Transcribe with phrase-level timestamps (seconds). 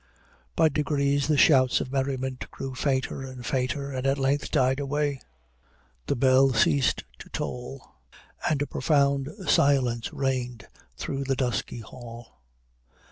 [0.55, 5.21] By degrees the shouts of merriment grew fainter and fainter, and at length died away;
[6.07, 7.87] the bell ceased to toll,
[8.49, 10.67] and a profound silence reigned
[10.97, 12.41] through the dusky hall.